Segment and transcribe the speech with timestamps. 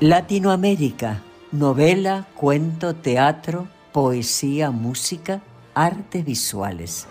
[0.00, 1.22] Latinoamérica,
[1.52, 5.40] novela, cuento, teatro, poesía, música,
[5.72, 7.06] artes visuales.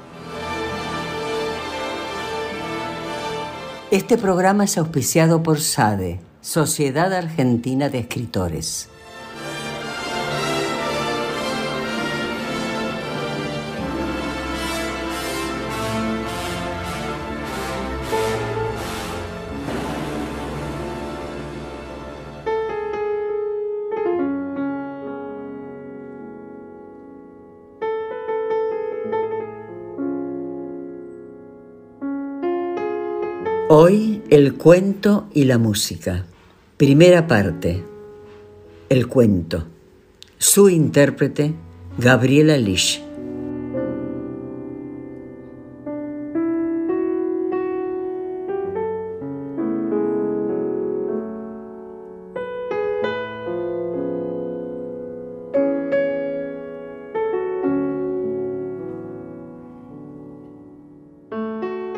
[3.89, 8.89] Este programa es auspiciado por SADE, Sociedad Argentina de Escritores.
[33.75, 36.27] Hoy el cuento y la música.
[36.77, 37.83] Primera parte.
[38.87, 39.65] El cuento.
[40.37, 41.55] Su intérprete,
[41.97, 43.01] Gabriela Lish.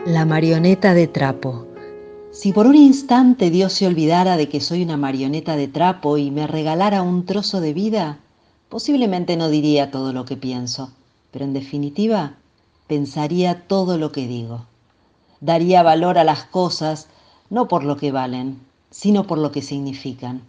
[0.06, 1.65] La marioneta de trapo.
[2.36, 6.32] Si por un instante Dios se olvidara de que soy una marioneta de trapo y
[6.32, 8.20] me regalara un trozo de vida,
[8.68, 10.92] posiblemente no diría todo lo que pienso,
[11.32, 12.34] pero en definitiva
[12.88, 14.66] pensaría todo lo que digo.
[15.40, 17.08] Daría valor a las cosas
[17.50, 18.60] no por lo que valen,
[18.92, 20.42] sino por lo que significan.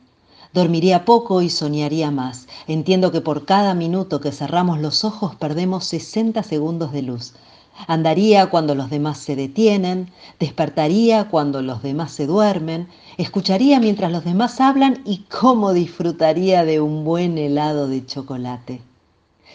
[0.52, 2.48] Dormiría poco y soñaría más.
[2.66, 7.34] Entiendo que por cada minuto que cerramos los ojos perdemos 60 segundos de luz.
[7.87, 10.10] Andaría cuando los demás se detienen,
[10.41, 16.81] despertaría cuando los demás se duermen, escucharía mientras los demás hablan y cómo disfrutaría de
[16.81, 18.81] un buen helado de chocolate.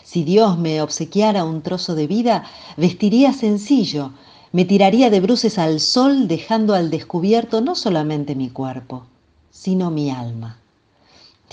[0.03, 2.43] Si Dios me obsequiara un trozo de vida,
[2.77, 4.11] vestiría sencillo,
[4.51, 9.05] me tiraría de bruces al sol dejando al descubierto no solamente mi cuerpo,
[9.49, 10.57] sino mi alma.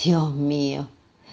[0.04, 0.88] Dios mío,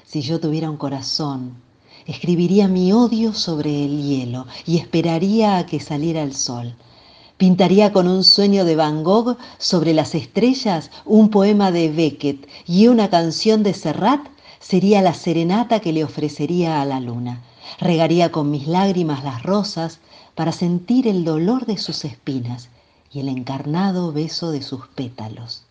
[0.06, 1.65] si yo tuviera un corazón,
[2.05, 6.75] escribiría mi odio sobre el hielo y esperaría a que saliera el sol.
[7.38, 12.88] Pintaría con un sueño de Van Gogh sobre las estrellas un poema de Beckett y
[12.88, 14.21] una canción de Serrat
[14.59, 17.43] sería la serenata que le ofrecería a la luna.
[17.79, 19.99] Regaría con mis lágrimas las rosas
[20.33, 22.69] para sentir el dolor de sus espinas
[23.11, 25.63] y el encarnado beso de sus pétalos.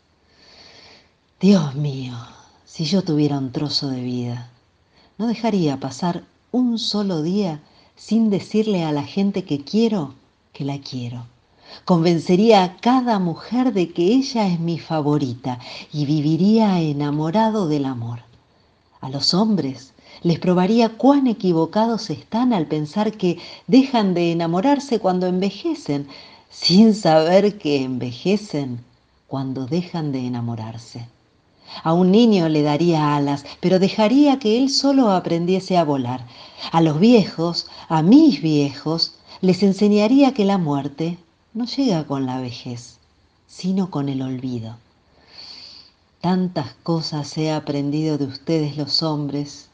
[1.41, 2.15] Dios mío,
[2.65, 4.51] si yo tuviera un trozo de vida,
[5.19, 7.61] no dejaría pasar un solo día
[7.97, 10.15] sin decirle a la gente que quiero
[10.53, 11.27] que la quiero.
[11.85, 15.59] Convencería a cada mujer de que ella es mi favorita
[15.93, 18.21] y viviría enamorado del amor.
[19.01, 19.93] A los hombres
[20.23, 26.09] les probaría cuán equivocados están al pensar que dejan de enamorarse cuando envejecen,
[26.51, 28.81] sin saber que envejecen
[29.27, 31.09] cuando dejan de enamorarse.
[31.83, 36.27] A un niño le daría alas, pero dejaría que él solo aprendiese a volar.
[36.73, 41.19] A los viejos, a mis viejos, les enseñaría que la muerte
[41.53, 42.99] no llega con la vejez,
[43.47, 44.77] sino con el olvido.
[46.21, 49.69] Tantas cosas he aprendido de ustedes los hombres.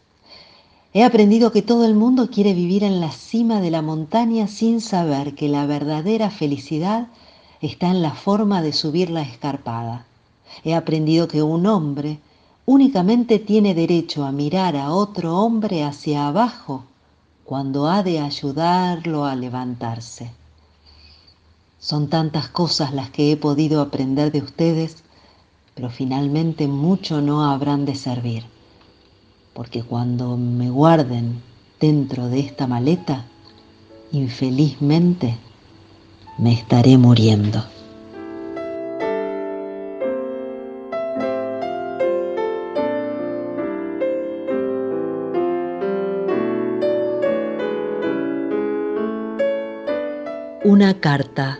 [0.93, 4.81] He aprendido que todo el mundo quiere vivir en la cima de la montaña sin
[4.81, 7.07] saber que la verdadera felicidad
[7.61, 10.07] está en la forma de subir la escarpada.
[10.65, 12.21] He aprendido que un hombre
[12.67, 16.85] únicamente tiene derecho a mirar a otro hombre hacia abajo
[17.45, 20.31] cuando ha de ayudarlo a levantarse.
[21.81, 25.03] Son tantas cosas las que he podido aprender de ustedes,
[25.75, 28.45] pero finalmente mucho no habrán de servir,
[29.55, 31.43] porque cuando me guarden
[31.81, 33.25] dentro de esta maleta,
[34.13, 35.39] infelizmente
[36.39, 37.65] me estaré muriendo.
[50.63, 51.59] Una carta.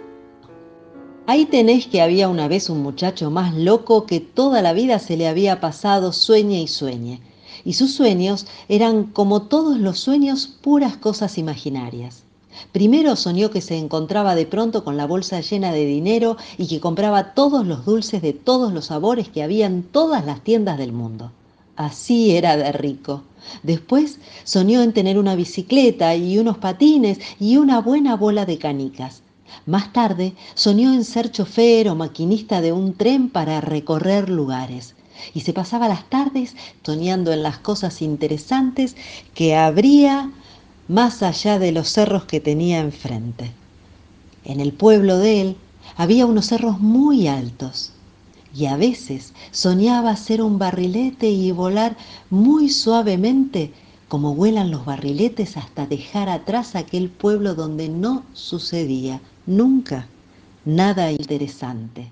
[1.27, 5.17] Ahí tenés que había una vez un muchacho más loco que toda la vida se
[5.17, 7.23] le había pasado sueñe y sueñe,
[7.65, 12.25] y sus sueños eran como todos los sueños puras cosas imaginarias.
[12.73, 16.81] Primero soñó que se encontraba de pronto con la bolsa llena de dinero y que
[16.81, 20.93] compraba todos los dulces de todos los sabores que había en todas las tiendas del
[20.93, 21.33] mundo.
[21.75, 23.23] Así era de rico.
[23.63, 29.23] Después soñó en tener una bicicleta y unos patines y una buena bola de canicas.
[29.67, 34.95] Más tarde soñó en ser chofer o maquinista de un tren para recorrer lugares
[35.35, 38.97] y se pasaba las tardes soñando en las cosas interesantes
[39.35, 40.31] que habría
[40.89, 43.53] más allá de los cerros que tenía enfrente.
[44.45, 45.57] En el pueblo de él
[45.97, 47.93] había unos cerros muy altos
[48.55, 51.97] y a veces soñaba ser un barrilete y volar
[52.31, 53.73] muy suavemente
[54.09, 60.09] como vuelan los barriletes hasta dejar atrás aquel pueblo donde no sucedía nunca
[60.65, 62.11] nada interesante.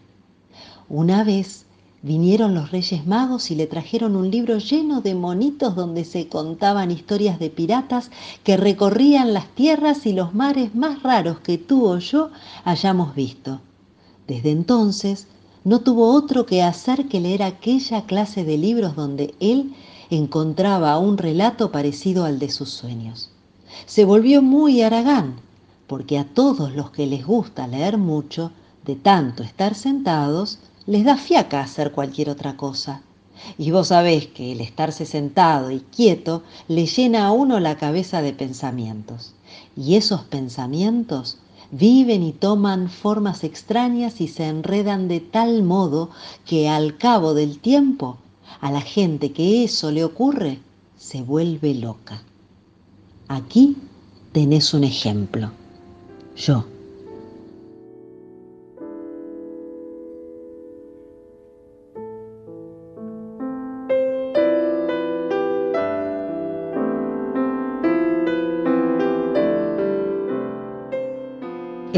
[0.88, 1.66] Una vez
[2.02, 6.92] vinieron los Reyes Magos y le trajeron un libro lleno de monitos donde se contaban
[6.92, 8.12] historias de piratas
[8.44, 12.30] que recorrían las tierras y los mares más raros que tú o yo
[12.64, 13.60] hayamos visto.
[14.28, 15.26] Desde entonces
[15.68, 19.74] no tuvo otro que hacer que leer aquella clase de libros donde él
[20.08, 23.28] encontraba un relato parecido al de sus sueños.
[23.84, 25.40] Se volvió muy aragán,
[25.86, 28.50] porque a todos los que les gusta leer mucho,
[28.86, 33.02] de tanto estar sentados, les da fiaca hacer cualquier otra cosa.
[33.58, 38.22] Y vos sabés que el estarse sentado y quieto le llena a uno la cabeza
[38.22, 39.34] de pensamientos.
[39.76, 41.36] Y esos pensamientos
[41.70, 46.10] viven y toman formas extrañas y se enredan de tal modo
[46.46, 48.16] que al cabo del tiempo
[48.60, 50.58] a la gente que eso le ocurre
[50.96, 52.22] se vuelve loca.
[53.28, 53.76] Aquí
[54.32, 55.50] tenés un ejemplo.
[56.36, 56.77] Yo.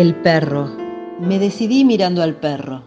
[0.01, 0.67] El perro.
[1.21, 2.85] Me decidí mirando al perro.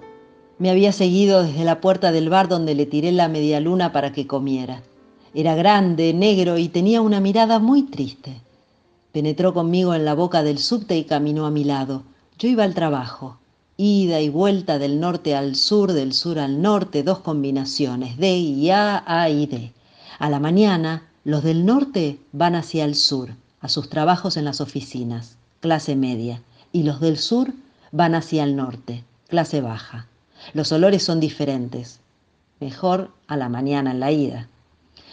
[0.58, 4.12] Me había seguido desde la puerta del bar donde le tiré la media luna para
[4.12, 4.82] que comiera.
[5.36, 8.42] Era grande, negro y tenía una mirada muy triste.
[9.12, 12.02] Penetró conmigo en la boca del subte y caminó a mi lado.
[12.40, 13.38] Yo iba al trabajo.
[13.78, 18.72] Ida y vuelta del norte al sur, del sur al norte, dos combinaciones, D y
[18.72, 19.72] A, A y D.
[20.18, 24.62] A la mañana, los del norte van hacia el sur, a sus trabajos en las
[24.62, 26.42] oficinas, clase media
[26.74, 27.54] y los del sur
[27.94, 30.08] van hacia el norte, clase baja.
[30.54, 32.02] Los olores son diferentes.
[32.60, 34.50] Mejor a la mañana en la ida.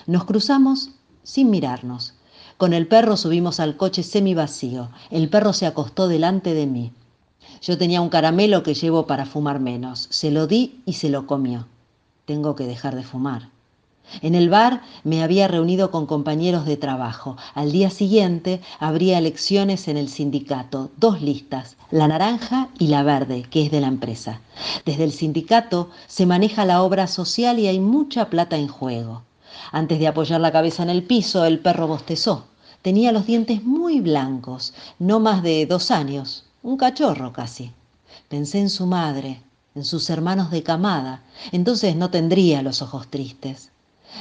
[0.07, 0.91] Nos cruzamos
[1.23, 2.15] sin mirarnos.
[2.57, 4.91] Con el perro subimos al coche semi vacío.
[5.11, 6.93] El perro se acostó delante de mí.
[7.63, 10.09] Yo tenía un caramelo que llevo para fumar menos.
[10.11, 11.69] Se lo di y se lo comió.
[12.25, 13.51] Tengo que dejar de fumar.
[14.23, 17.37] En el bar me había reunido con compañeros de trabajo.
[17.55, 23.45] Al día siguiente habría elecciones en el sindicato, dos listas, la naranja y la verde,
[23.51, 24.41] que es de la empresa.
[24.85, 29.23] Desde el sindicato se maneja la obra social y hay mucha plata en juego.
[29.73, 32.47] Antes de apoyar la cabeza en el piso, el perro bostezó.
[32.83, 37.73] Tenía los dientes muy blancos, no más de dos años, un cachorro casi.
[38.29, 39.43] Pensé en su madre,
[39.75, 41.23] en sus hermanos de camada,
[41.53, 43.70] entonces no tendría los ojos tristes.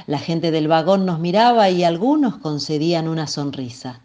[0.08, 4.02] La gente del vagón nos miraba y algunos concedían una sonrisa.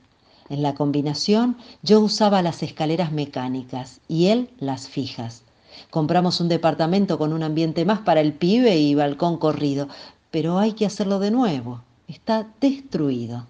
[0.48, 5.42] En la combinación yo usaba las escaleras mecánicas y él las fijas.
[5.90, 9.88] Compramos un departamento con un ambiente más para el pibe y balcón corrido,
[10.30, 11.82] pero hay que hacerlo de nuevo.
[12.08, 13.46] Está destruido.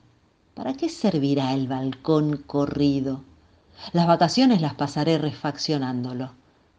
[0.54, 3.22] ¿Para qué servirá el balcón corrido?
[3.92, 6.30] Las vacaciones las pasaré refaccionándolo.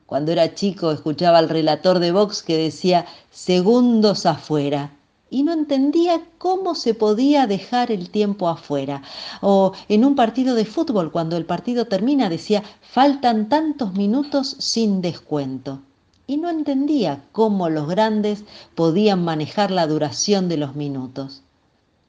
[0.06, 4.92] Cuando era chico escuchaba al relator de Vox que decía segundos afuera
[5.36, 9.02] y no entendía cómo se podía dejar el tiempo afuera.
[9.42, 15.02] O en un partido de fútbol, cuando el partido termina, decía, faltan tantos minutos sin
[15.02, 15.82] descuento.
[16.26, 21.42] Y no entendía cómo los grandes podían manejar la duración de los minutos.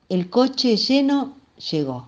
[0.08, 1.32] El coche lleno
[1.72, 2.06] llegó.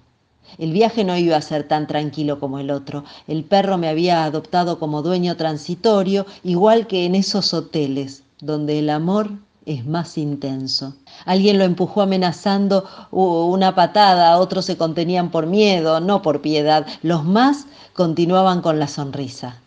[0.56, 3.02] El viaje no iba a ser tan tranquilo como el otro.
[3.26, 8.88] El perro me había adoptado como dueño transitorio, igual que en esos hoteles, donde el
[8.88, 9.32] amor
[9.68, 10.94] es más intenso.
[11.26, 16.86] Alguien lo empujó amenazando una patada, otros se contenían por miedo, no por piedad.
[17.02, 19.60] Los más continuaban con la sonrisa.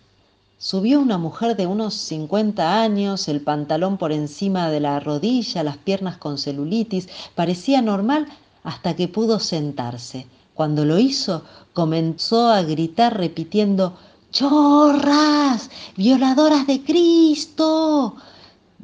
[0.58, 5.78] Subió una mujer de unos 50 años, el pantalón por encima de la rodilla, las
[5.78, 7.08] piernas con celulitis.
[7.36, 8.28] Parecía normal
[8.64, 10.26] hasta que pudo sentarse.
[10.56, 11.44] Cuando lo hizo,
[11.74, 13.98] comenzó a gritar repitiendo,
[14.32, 15.70] ¡Chorras!
[15.96, 18.16] ¡Violadoras de Cristo!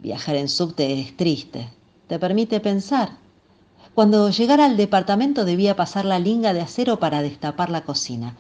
[0.02, 1.70] Viajar en subte es triste,
[2.08, 3.18] te permite pensar.
[3.96, 8.38] Cuando llegara al departamento debía pasar la linga de acero para destapar la cocina.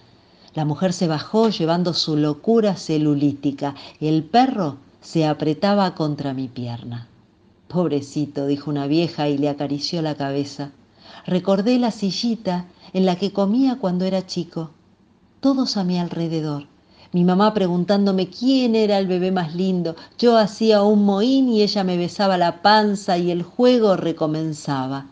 [0.54, 3.74] La mujer se bajó llevando su locura celulítica.
[4.00, 7.08] El perro se apretaba contra mi pierna.
[7.68, 10.72] Pobrecito, dijo una vieja y le acarició la cabeza.
[11.26, 14.72] Recordé la sillita en la que comía cuando era chico.
[15.40, 16.68] Todos a mi alrededor.
[17.14, 19.96] Mi mamá preguntándome quién era el bebé más lindo.
[20.18, 25.08] Yo hacía un mohín y ella me besaba la panza y el juego recomenzaba.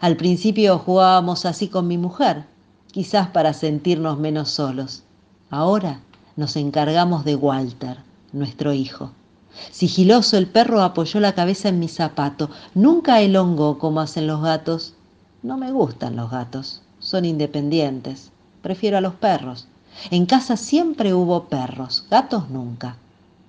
[0.00, 2.44] Al principio jugábamos así con mi mujer,
[2.90, 5.04] quizás para sentirnos menos solos.
[5.50, 6.00] Ahora
[6.36, 7.98] nos encargamos de Walter,
[8.32, 9.12] nuestro hijo.
[9.70, 12.50] Sigiloso el perro apoyó la cabeza en mi zapato.
[12.74, 14.94] Nunca elongó como hacen los gatos.
[15.42, 18.32] No me gustan los gatos, son independientes.
[18.62, 19.68] Prefiero a los perros.
[20.10, 22.96] En casa siempre hubo perros, gatos nunca.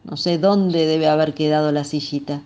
[0.03, 2.41] No sé dónde debe haber quedado la sillita.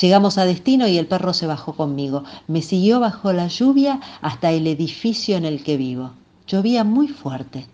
[0.00, 2.24] Llegamos a destino y el perro se bajó conmigo.
[2.46, 6.10] Me siguió bajo la lluvia hasta el edificio en el que vivo.
[6.46, 7.66] Llovía muy fuerte.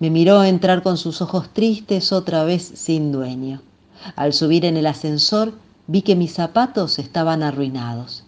[0.00, 3.60] Me miró entrar con sus ojos tristes otra vez sin dueño.
[4.14, 5.52] Al subir en el ascensor
[5.88, 8.24] vi que mis zapatos estaban arruinados.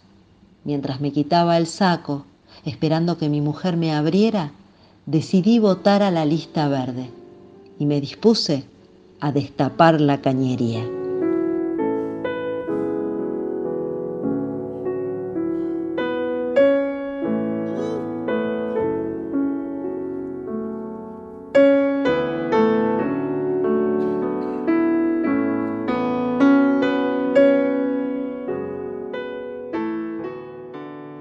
[0.65, 2.25] Mientras me quitaba el saco,
[2.65, 4.53] esperando que mi mujer me abriera,
[5.07, 7.11] decidí votar a la lista verde
[7.79, 8.65] y me dispuse
[9.21, 10.87] a destapar la cañería.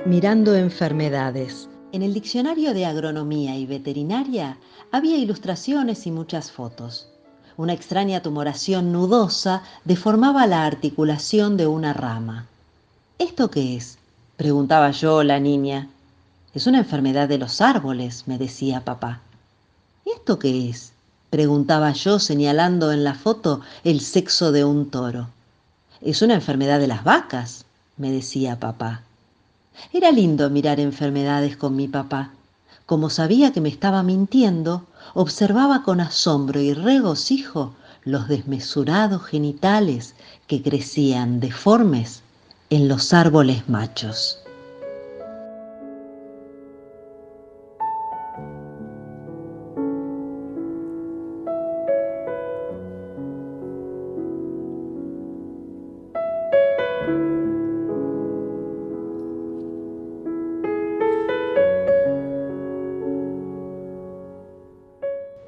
[0.05, 1.68] Mirando enfermedades.
[1.91, 4.57] En el diccionario de agronomía y veterinaria
[4.91, 7.07] había ilustraciones y muchas fotos.
[7.57, 12.45] Una extraña tumoración nudosa deformaba la articulación de una rama.
[13.17, 13.97] ¿Esto qué es?
[14.37, 15.89] preguntaba yo la niña.
[16.53, 19.21] Es una enfermedad de los árboles, me decía papá.
[20.05, 20.93] ¿Esto qué es?
[21.31, 25.29] preguntaba yo señalando en la foto el sexo de un toro.
[26.01, 27.65] Es una enfermedad de las vacas,
[27.97, 29.01] me decía papá.
[29.93, 32.31] Era lindo mirar enfermedades con mi papá.
[32.85, 40.15] Como sabía que me estaba mintiendo, observaba con asombro y regocijo los desmesurados genitales
[40.47, 42.23] que crecían deformes
[42.69, 44.39] en los árboles machos.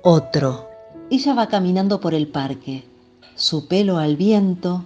[0.04, 0.68] Otro.
[1.12, 2.84] Ella va caminando por el parque,
[3.36, 4.86] su pelo al viento,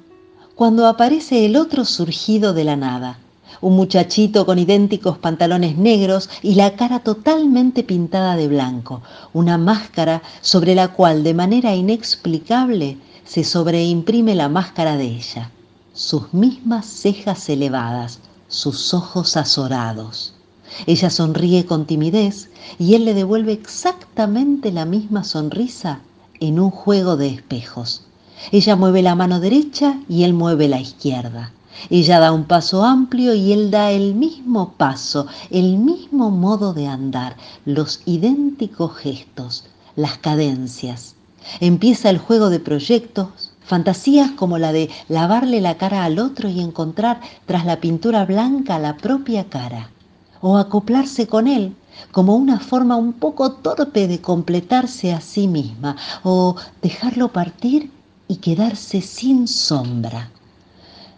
[0.56, 3.20] cuando aparece el otro surgido de la nada,
[3.62, 10.22] un muchachito con idénticos pantalones negros y la cara totalmente pintada de blanco, una máscara
[10.42, 15.50] sobre la cual de manera inexplicable se sobreimprime la máscara de ella,
[15.94, 18.20] sus mismas cejas elevadas,
[18.50, 20.35] sus ojos azorados.
[20.88, 26.02] Ella sonríe con timidez y él le devuelve exactamente la misma sonrisa
[26.40, 28.02] en un juego de espejos.
[28.52, 31.54] Ella mueve la mano derecha y él mueve la izquierda.
[31.90, 36.88] Ella da un paso amplio y él da el mismo paso, el mismo modo de
[36.88, 39.64] andar, los idénticos gestos,
[39.96, 41.16] las cadencias.
[41.62, 46.60] Empieza el juego de proyectos, fantasías como la de lavarle la cara al otro y
[46.60, 49.90] encontrar tras la pintura blanca la propia cara
[50.48, 51.76] o acoplarse con él
[52.12, 57.90] como una forma un poco torpe de completarse a sí misma o dejarlo partir
[58.28, 60.30] y quedarse sin sombra.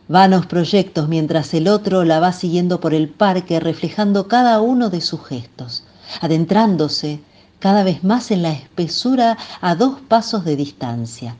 [0.07, 5.01] Vanos proyectos mientras el otro la va siguiendo por el parque reflejando cada uno de
[5.01, 5.83] sus gestos,
[6.21, 7.19] adentrándose
[7.59, 11.35] cada vez más en la espesura a dos pasos de distancia,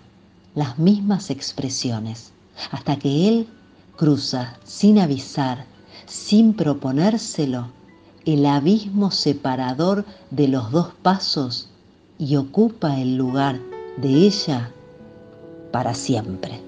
[0.56, 2.34] las mismas expresiones,
[2.70, 3.48] hasta que él
[3.96, 5.64] cruza sin avisar,
[6.06, 7.77] sin proponérselo,
[8.28, 11.70] el abismo separador de los dos pasos
[12.20, 13.58] y ocupa el lugar
[13.96, 14.70] de ella
[15.72, 16.62] para siempre.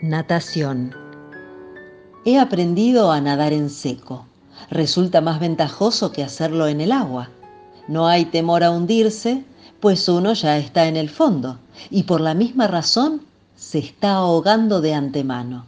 [0.00, 1.07] Natación
[2.30, 4.26] He aprendido a nadar en seco.
[4.68, 7.30] Resulta más ventajoso que hacerlo en el agua.
[7.86, 9.44] No hay temor a hundirse,
[9.80, 11.58] pues uno ya está en el fondo
[11.88, 13.22] y por la misma razón
[13.56, 15.64] se está ahogando de antemano.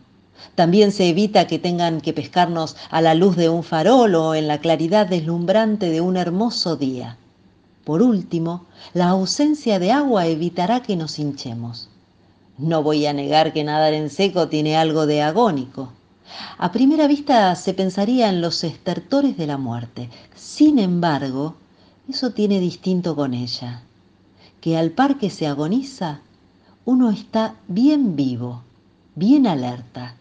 [0.55, 4.47] También se evita que tengan que pescarnos a la luz de un farol o en
[4.47, 7.17] la claridad deslumbrante de un hermoso día.
[7.85, 11.88] Por último, la ausencia de agua evitará que nos hinchemos.
[12.59, 15.95] No voy a negar que nadar en seco tiene algo de agónico.
[16.59, 20.11] A primera vista se pensaría en los estertores de la muerte.
[20.35, 21.57] Sin embargo,
[22.09, 23.83] eso tiene distinto con ella,
[24.61, 26.21] que al par que se agoniza,
[26.85, 28.63] uno está bien vivo,
[29.15, 30.15] bien alerta,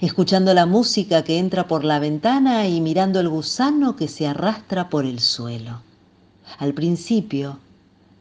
[0.00, 4.88] escuchando la música que entra por la ventana y mirando el gusano que se arrastra
[4.88, 5.82] por el suelo.
[6.58, 7.58] Al principio,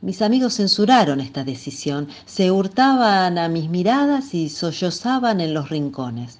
[0.02, 6.40] mis amigos censuraron esta decisión, se hurtaban a mis miradas y sollozaban en los rincones.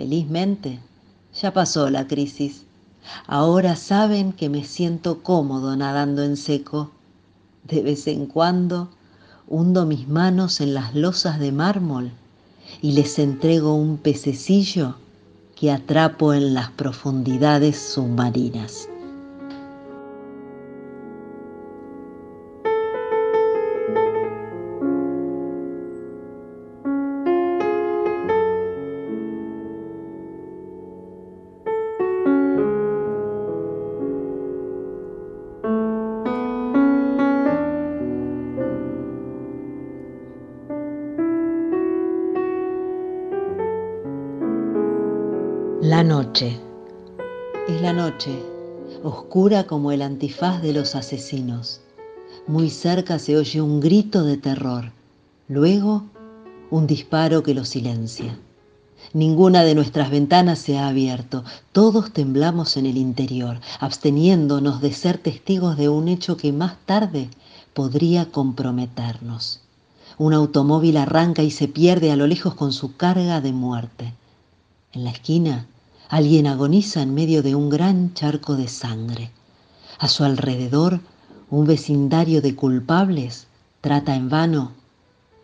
[0.00, 0.80] Felizmente,
[1.34, 2.64] ya pasó la crisis.
[3.26, 6.90] Ahora saben que me siento cómodo nadando en seco.
[7.64, 8.88] De vez en cuando
[9.46, 12.12] hundo mis manos en las losas de mármol
[12.80, 14.94] y les entrego un pececillo
[15.54, 18.88] que atrapo en las profundidades submarinas.
[49.30, 51.80] Como el antifaz de los asesinos.
[52.48, 54.90] Muy cerca se oye un grito de terror,
[55.46, 56.02] luego
[56.68, 58.36] un disparo que lo silencia.
[59.12, 65.18] Ninguna de nuestras ventanas se ha abierto, todos temblamos en el interior, absteniéndonos de ser
[65.18, 67.28] testigos de un hecho que más tarde
[67.72, 69.60] podría comprometernos.
[70.18, 74.12] Un automóvil arranca y se pierde a lo lejos con su carga de muerte.
[74.92, 75.68] En la esquina,
[76.10, 79.30] alguien agoniza en medio de un gran charco de sangre.
[80.00, 80.98] A su alrededor,
[81.50, 83.46] un vecindario de culpables
[83.80, 84.72] trata en vano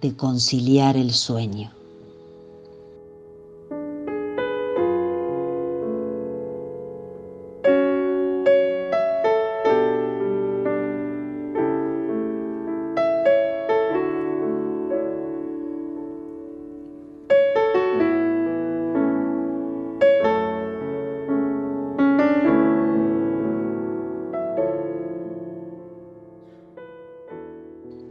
[0.02, 1.75] de conciliar el sueño.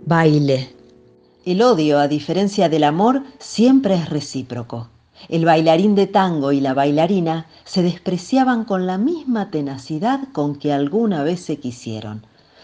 [0.07, 0.71] Baile.
[1.45, 4.87] El odio, a diferencia del amor, siempre es recíproco.
[5.29, 10.71] El bailarín de tango y la bailarina se despreciaban con la misma tenacidad con que
[10.71, 12.21] alguna vez se quisieron.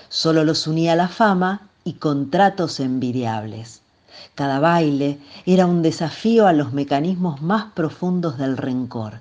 [0.08, 3.82] Solo los unía la fama y contratos envidiables.
[4.36, 9.14] Cada baile era un desafío a los mecanismos más profundos del rencor.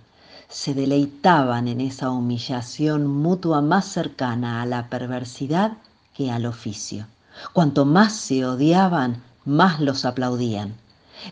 [0.51, 5.79] Se deleitaban en esa humillación mutua más cercana a la perversidad
[6.15, 7.07] que al oficio.
[7.53, 10.75] Cuanto más se odiaban, más los aplaudían.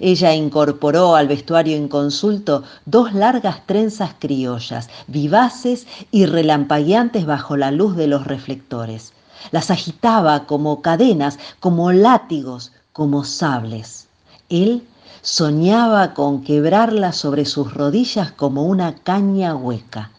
[0.00, 7.96] Ella incorporó al vestuario inconsulto dos largas trenzas criollas, vivaces y relampagueantes bajo la luz
[7.96, 9.12] de los reflectores.
[9.50, 14.08] Las agitaba como cadenas, como látigos, como sables.
[14.48, 14.86] Él
[15.22, 20.10] soñaba con quebrarlas sobre sus rodillas como una caña hueca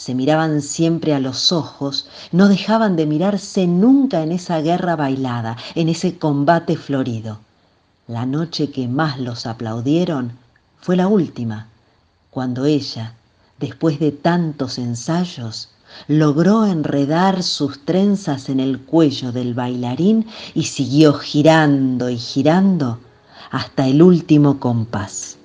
[0.00, 5.58] se miraban siempre a los ojos, no dejaban de mirarse nunca en esa guerra bailada,
[5.74, 7.40] en ese combate florido.
[8.08, 10.32] La noche que más los aplaudieron
[10.80, 11.68] fue la última,
[12.30, 13.12] cuando ella,
[13.58, 15.68] después de tantos ensayos,
[16.08, 23.00] logró enredar sus trenzas en el cuello del bailarín y siguió girando y girando
[23.50, 25.36] hasta el último compás.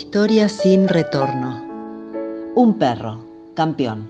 [0.00, 1.60] Historia sin retorno.
[2.54, 3.18] Un perro,
[3.54, 4.08] campeón.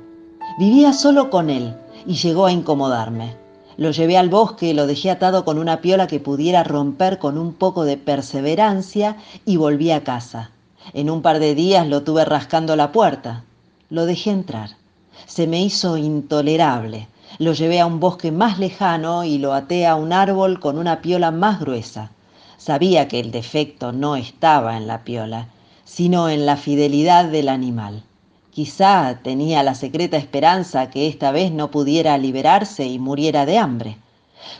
[0.58, 1.74] Vivía solo con él
[2.04, 3.36] y llegó a incomodarme.
[3.78, 7.54] Lo llevé al bosque, lo dejé atado con una piola que pudiera romper con un
[7.54, 10.50] poco de perseverancia y volví a casa.
[10.92, 13.44] En un par de días lo tuve rascando la puerta.
[13.88, 14.76] Lo dejé entrar.
[15.24, 17.08] Se me hizo intolerable.
[17.38, 21.00] Lo llevé a un bosque más lejano y lo até a un árbol con una
[21.00, 22.10] piola más gruesa.
[22.58, 25.48] Sabía que el defecto no estaba en la piola,
[25.88, 28.04] sino en la fidelidad del animal.
[28.50, 33.96] Quizá tenía la secreta esperanza que esta vez no pudiera liberarse y muriera de hambre.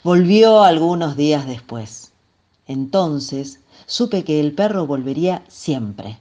[0.03, 2.13] Volvió algunos días después.
[2.67, 6.19] Entonces supe que el perro volvería siempre.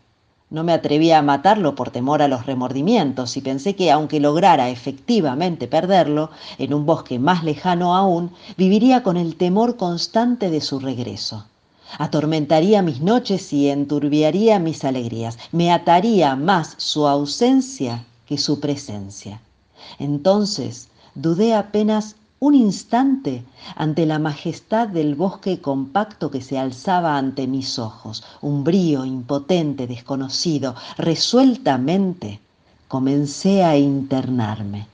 [0.49, 4.69] No me atrevía a matarlo por temor a los remordimientos y pensé que aunque lograra
[4.69, 10.79] efectivamente perderlo, en un bosque más lejano aún, viviría con el temor constante de su
[10.79, 11.45] regreso.
[11.97, 15.37] Atormentaría mis noches y enturbiaría mis alegrías.
[15.51, 19.41] Me ataría más su ausencia que su presencia.
[19.99, 23.43] Entonces dudé apenas un instante
[23.75, 30.75] ante la majestad del bosque compacto que se alzaba ante mis ojos, umbrío, impotente, desconocido,
[30.97, 32.39] resueltamente
[32.87, 34.87] comencé a internarme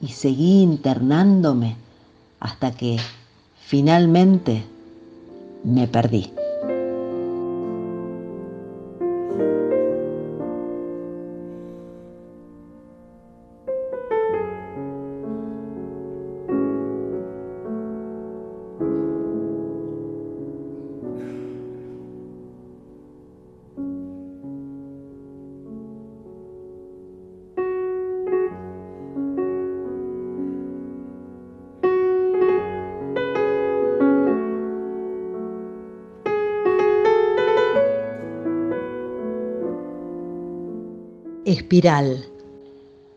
[0.00, 1.76] y seguí internándome
[2.40, 2.98] hasta que
[3.60, 4.64] finalmente
[5.64, 6.41] me perdí.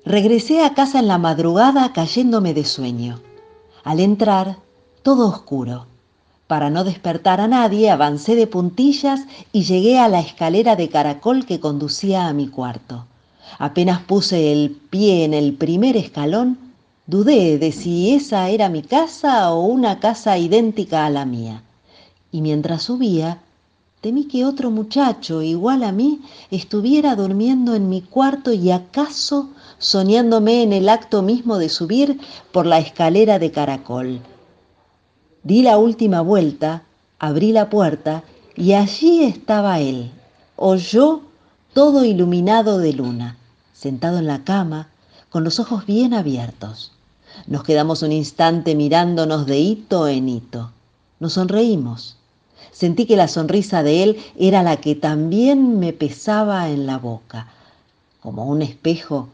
[0.05, 3.19] Regresé a casa en la madrugada cayéndome de sueño.
[3.83, 4.59] Al entrar,
[5.03, 5.87] todo oscuro.
[6.47, 9.19] Para no despertar a nadie, avancé de puntillas
[9.51, 13.05] y llegué a la escalera de caracol que conducía a mi cuarto.
[13.59, 16.57] Apenas puse el pie en el primer escalón,
[17.07, 21.61] dudé de si esa era mi casa o una casa idéntica a la mía.
[22.31, 23.41] Y mientras subía,
[24.05, 30.61] temí que otro muchacho igual a mí estuviera durmiendo en mi cuarto y acaso soñándome
[30.61, 32.19] en el acto mismo de subir
[32.51, 34.21] por la escalera de caracol.
[35.41, 36.83] Di la última vuelta,
[37.17, 38.23] abrí la puerta
[38.55, 40.11] y allí estaba él,
[40.55, 41.23] o yo
[41.73, 43.37] todo iluminado de luna,
[43.73, 44.89] sentado en la cama,
[45.31, 46.91] con los ojos bien abiertos.
[47.47, 50.69] Nos quedamos un instante mirándonos de hito en hito.
[51.19, 52.17] Nos sonreímos.
[52.75, 57.47] Sentí que la sonrisa de él era la que también me pesaba en la boca.
[58.19, 59.29] Como un espejo,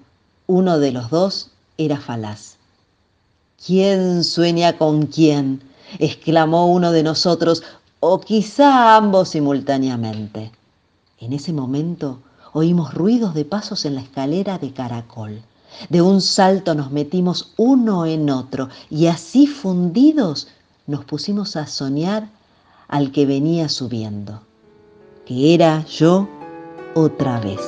[0.45, 2.57] uno de los dos era falaz.
[3.65, 5.63] ¿Quién sueña con quién?
[5.97, 7.63] exclamó uno de nosotros,
[7.99, 10.51] o quizá ambos simultáneamente.
[11.17, 12.19] En ese momento
[12.53, 15.41] oímos ruidos de pasos en la escalera de caracol.
[15.89, 20.47] De un salto nos metimos uno en otro y así fundidos
[20.85, 22.29] nos pusimos a soñar
[22.91, 24.43] al que venía subiendo,
[25.25, 26.29] que era yo
[26.93, 27.59] otra vez.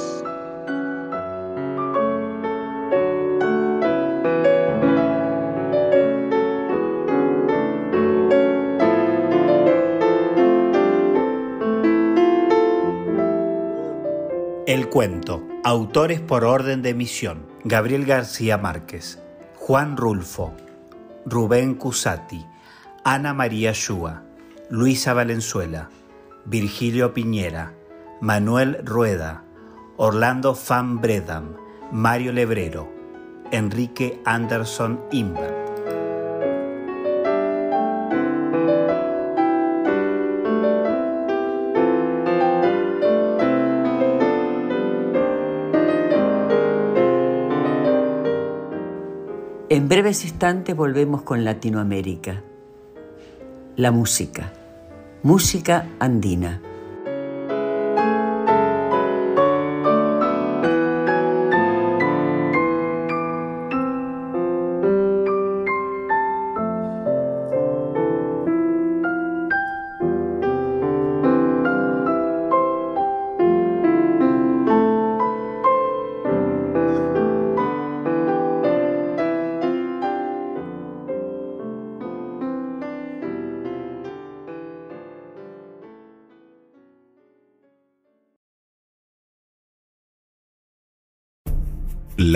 [14.67, 15.41] El cuento.
[15.63, 17.45] Autores por orden de emisión.
[17.63, 19.19] Gabriel García Márquez,
[19.55, 20.51] Juan Rulfo,
[21.25, 22.45] Rubén Cusati,
[23.05, 24.22] Ana María Shua,
[24.73, 25.91] Luisa Valenzuela,
[26.45, 27.73] Virgilio Piñera,
[28.21, 29.43] Manuel Rueda,
[29.97, 31.57] Orlando Van Bredam,
[31.91, 32.91] Mario Lebrero,
[33.51, 35.53] Enrique Anderson Imbert.
[49.69, 52.41] En breves instantes volvemos con Latinoamérica.
[53.75, 54.51] La música.
[55.23, 56.72] Música andina.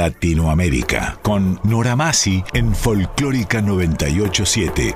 [0.07, 4.95] Latinoamérica con Nora Masi en Folclórica 987.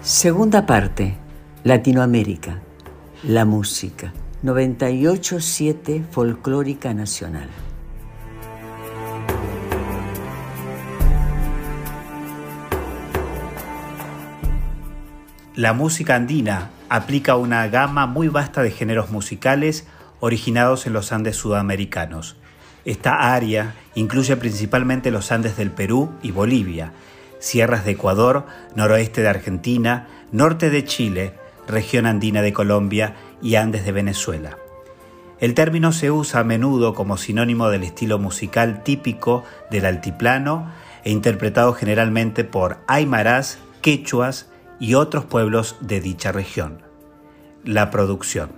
[0.00, 1.18] Segunda parte,
[1.64, 2.62] Latinoamérica,
[3.24, 4.14] la música.
[4.40, 7.48] 987 Folclórica Nacional.
[15.56, 19.88] La música andina aplica una gama muy vasta de géneros musicales
[20.20, 22.36] originados en los Andes sudamericanos.
[22.84, 26.92] Esta área incluye principalmente los Andes del Perú y Bolivia,
[27.40, 28.46] sierras de Ecuador,
[28.76, 31.34] noroeste de Argentina, norte de Chile,
[31.66, 34.58] región andina de Colombia y Andes de Venezuela.
[35.40, 40.72] El término se usa a menudo como sinónimo del estilo musical típico del altiplano
[41.04, 46.82] e interpretado generalmente por aymaras, quechuas y otros pueblos de dicha región.
[47.64, 48.57] La producción.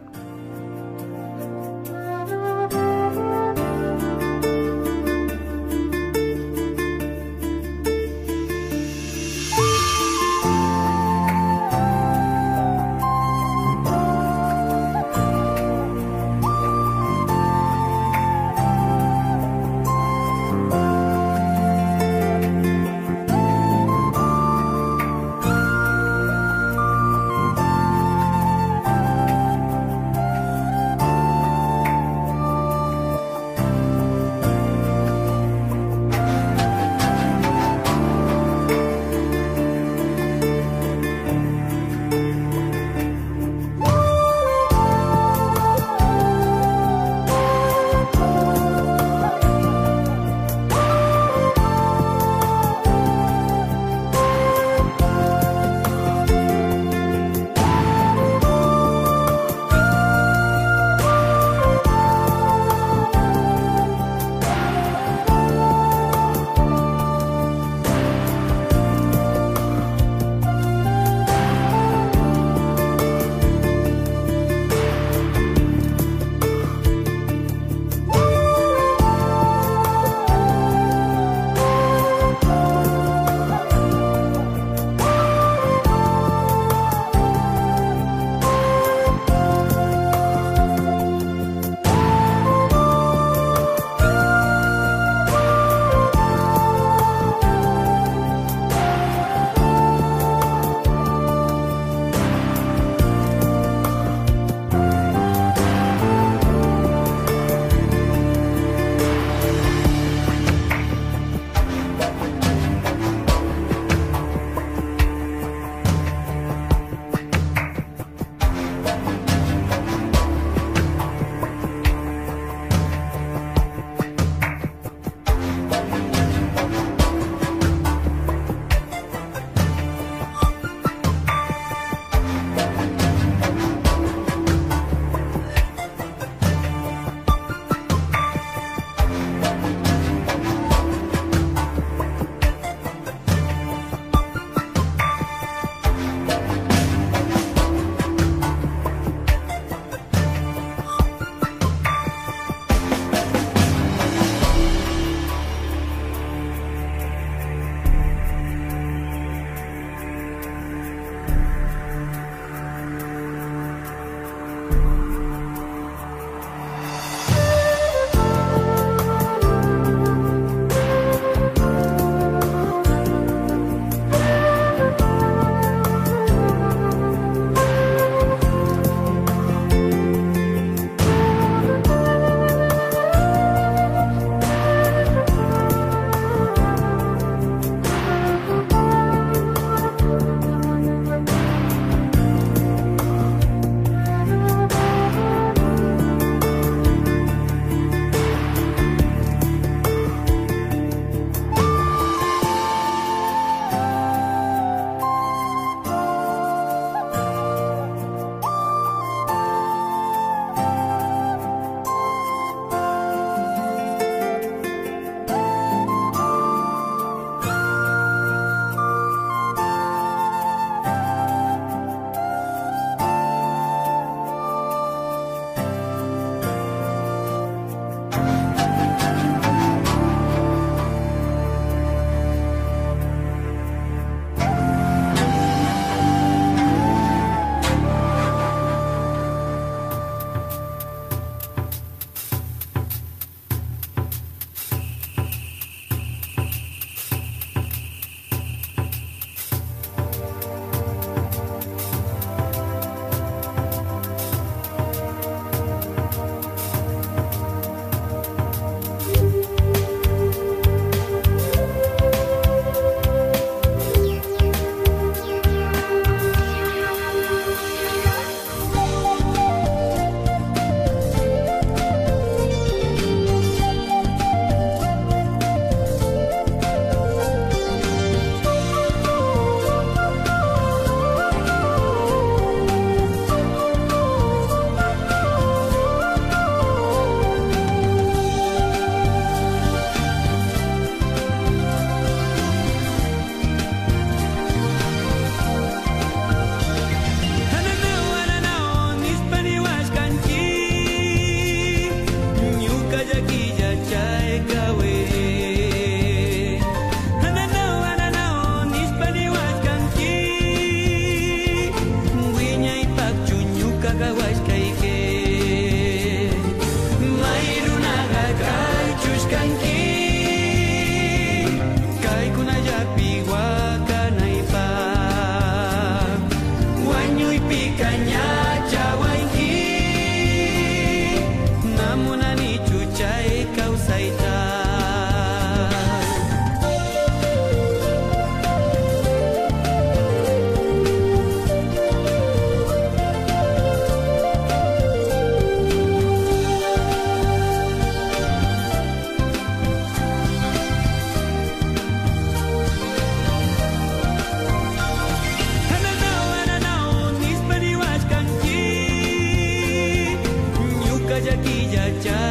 [361.70, 362.29] ya ya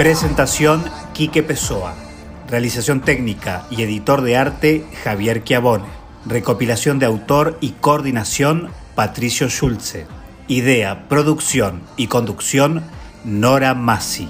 [0.00, 0.82] Presentación
[1.12, 1.94] Quique Pessoa.
[2.48, 5.84] Realización técnica y editor de arte Javier Chiavone.
[6.24, 10.06] Recopilación de autor y coordinación Patricio Schulze.
[10.48, 12.82] Idea, producción y conducción
[13.24, 14.26] Nora Massi.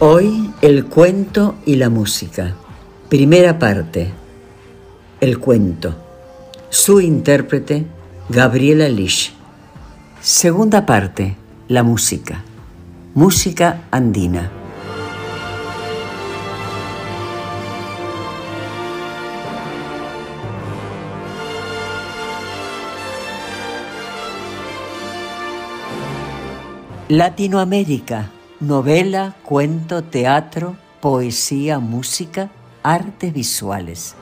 [0.00, 2.54] Hoy el cuento y la música.
[3.14, 4.10] Primera parte.
[5.20, 5.94] El cuento.
[6.68, 7.86] Su intérprete,
[8.28, 9.32] Gabriela Lish.
[10.20, 11.36] Segunda parte.
[11.68, 12.42] La música.
[13.14, 14.50] Música andina.
[27.08, 32.50] Latinoamérica novela, cuento, teatro, poesía, música,
[32.84, 34.14] artes visuales.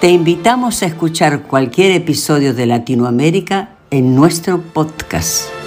[0.00, 5.61] Te invitamos a escuchar cualquier episodio de Latinoamérica en nuestro podcast.